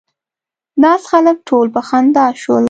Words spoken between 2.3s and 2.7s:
شول.